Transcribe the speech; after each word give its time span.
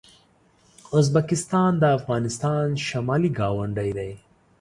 ازبکستان 0.99 1.71
د 1.79 1.83
افغانستان 1.97 2.65
شمالي 2.87 3.29
ګاونډی 3.39 3.89
دی. 3.97 4.11